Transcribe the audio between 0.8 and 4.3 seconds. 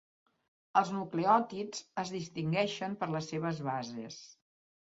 nucleòtids es distingeixen per les seves bases.